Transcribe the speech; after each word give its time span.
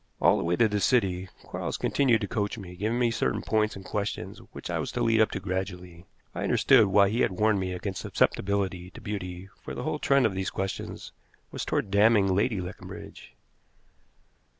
All 0.19 0.39
the 0.39 0.43
way 0.43 0.55
to 0.55 0.67
the 0.67 0.79
city 0.79 1.29
Quarles 1.43 1.77
continued 1.77 2.21
to 2.21 2.27
coach 2.27 2.57
me, 2.57 2.75
giving 2.75 2.97
me 2.97 3.11
certain 3.11 3.43
points 3.43 3.75
and 3.75 3.85
questions 3.85 4.39
which 4.51 4.71
I 4.71 4.79
was 4.79 4.91
to 4.93 5.03
lead 5.03 5.21
up 5.21 5.29
to 5.29 5.39
gradually. 5.39 6.07
I 6.33 6.41
understood 6.41 6.87
why 6.87 7.09
he 7.09 7.19
had 7.21 7.33
warned 7.33 7.59
me 7.59 7.73
against 7.73 8.01
susceptibility 8.01 8.89
to 8.89 8.99
beauty, 8.99 9.49
for 9.61 9.75
the 9.75 9.83
whole 9.83 9.99
trend 9.99 10.25
of 10.25 10.33
these 10.33 10.49
questions 10.49 11.11
was 11.51 11.65
toward 11.65 11.91
damning 11.91 12.33
Lady 12.33 12.59
Leconbridge. 12.59 13.35